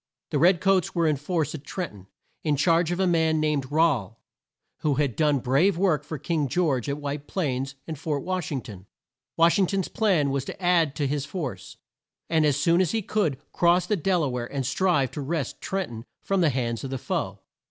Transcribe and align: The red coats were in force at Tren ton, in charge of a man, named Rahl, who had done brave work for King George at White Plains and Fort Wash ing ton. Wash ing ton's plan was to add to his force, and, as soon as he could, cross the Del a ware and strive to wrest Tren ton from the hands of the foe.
The 0.31 0.39
red 0.39 0.61
coats 0.61 0.95
were 0.95 1.05
in 1.05 1.15
force 1.15 1.53
at 1.53 1.61
Tren 1.63 1.89
ton, 1.91 2.07
in 2.43 2.55
charge 2.55 2.89
of 2.89 2.99
a 2.99 3.05
man, 3.05 3.39
named 3.39 3.71
Rahl, 3.71 4.19
who 4.79 4.95
had 4.95 5.15
done 5.15 5.37
brave 5.37 5.77
work 5.77 6.03
for 6.03 6.17
King 6.17 6.47
George 6.47 6.89
at 6.89 6.97
White 6.97 7.27
Plains 7.27 7.75
and 7.85 7.99
Fort 7.99 8.23
Wash 8.23 8.51
ing 8.51 8.61
ton. 8.61 8.87
Wash 9.37 9.59
ing 9.59 9.67
ton's 9.67 9.89
plan 9.89 10.31
was 10.31 10.43
to 10.45 10.59
add 10.59 10.95
to 10.95 11.05
his 11.05 11.27
force, 11.27 11.77
and, 12.31 12.47
as 12.47 12.57
soon 12.57 12.81
as 12.81 12.93
he 12.93 13.03
could, 13.03 13.37
cross 13.51 13.85
the 13.85 13.95
Del 13.95 14.23
a 14.23 14.29
ware 14.29 14.51
and 14.51 14.65
strive 14.65 15.11
to 15.11 15.21
wrest 15.21 15.61
Tren 15.61 15.85
ton 15.87 16.05
from 16.23 16.41
the 16.41 16.49
hands 16.49 16.83
of 16.83 16.89
the 16.89 16.97
foe. 16.97 17.37